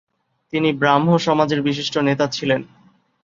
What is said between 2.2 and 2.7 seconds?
ছিলেন।